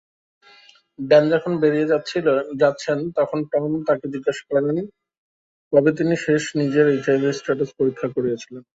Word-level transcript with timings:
Dan 0.99 1.23
যখন 1.33 1.51
বেরিয়ে 1.63 1.89
যাচ্ছেন, 2.61 2.97
তখন 3.17 3.39
টম 3.51 3.71
তাকে 3.87 4.05
জিজ্ঞাসা 4.13 4.43
করেন, 4.49 4.77
কবে 5.73 5.91
তিনি 5.99 6.13
শেষ 6.25 6.43
নিজের 6.59 6.85
এইচআইভি 6.93 7.29
স্ট্যাটাস 7.39 7.69
পরীক্ষা 7.79 8.07
করিয়েছিলেন। 8.15 8.63